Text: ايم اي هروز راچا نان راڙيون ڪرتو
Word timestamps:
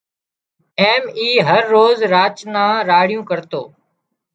ايم 0.83 1.03
اي 1.19 1.29
هروز 1.49 1.97
راچا 2.13 2.45
نان 2.53 2.73
راڙيون 2.89 3.23
ڪرتو 3.29 3.61